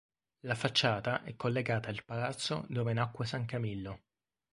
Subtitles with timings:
[0.45, 4.01] La facciata è collegata al palazzo dove nacque San Camillo.